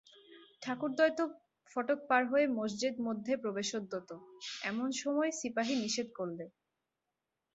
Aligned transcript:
ঠাকুরদ্বয় 0.61 1.13
তো 1.17 1.23
ফটক 1.71 1.99
পার 2.09 2.23
হয়ে 2.31 2.45
মসজেদ 2.57 2.95
মধ্যে 3.07 3.33
প্রবেশোদ্যত, 3.43 4.09
এমন 4.63 4.87
সময় 5.01 5.31
সিপাহী 5.39 5.73
নিষেধ 5.83 6.07
করলে। 6.17 6.45